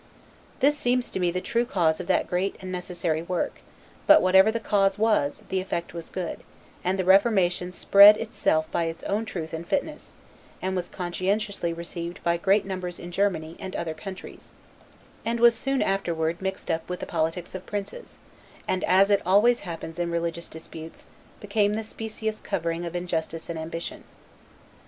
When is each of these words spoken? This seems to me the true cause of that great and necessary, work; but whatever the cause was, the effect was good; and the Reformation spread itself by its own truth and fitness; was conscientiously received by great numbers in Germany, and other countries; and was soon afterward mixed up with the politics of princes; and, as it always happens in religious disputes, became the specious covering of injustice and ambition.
This 0.61 0.75
seems 0.75 1.11
to 1.11 1.19
me 1.19 1.29
the 1.29 1.41
true 1.41 1.63
cause 1.63 1.99
of 1.99 2.07
that 2.07 2.25
great 2.25 2.55
and 2.59 2.71
necessary, 2.71 3.21
work; 3.21 3.61
but 4.07 4.19
whatever 4.19 4.51
the 4.51 4.59
cause 4.59 4.97
was, 4.97 5.43
the 5.49 5.59
effect 5.59 5.93
was 5.93 6.09
good; 6.09 6.39
and 6.83 6.97
the 6.97 7.05
Reformation 7.05 7.71
spread 7.71 8.17
itself 8.17 8.65
by 8.71 8.85
its 8.85 9.03
own 9.03 9.25
truth 9.25 9.53
and 9.53 9.63
fitness; 9.67 10.15
was 10.63 10.89
conscientiously 10.89 11.71
received 11.71 12.23
by 12.23 12.35
great 12.37 12.65
numbers 12.65 12.97
in 12.97 13.11
Germany, 13.11 13.55
and 13.59 13.75
other 13.75 13.93
countries; 13.93 14.53
and 15.23 15.39
was 15.39 15.53
soon 15.53 15.83
afterward 15.83 16.41
mixed 16.41 16.71
up 16.71 16.89
with 16.89 16.99
the 16.99 17.05
politics 17.05 17.53
of 17.53 17.67
princes; 17.67 18.17
and, 18.67 18.83
as 18.85 19.11
it 19.11 19.21
always 19.23 19.59
happens 19.59 19.99
in 19.99 20.09
religious 20.09 20.47
disputes, 20.47 21.05
became 21.39 21.75
the 21.75 21.83
specious 21.83 22.41
covering 22.41 22.87
of 22.87 22.95
injustice 22.95 23.51
and 23.51 23.59
ambition. 23.59 24.03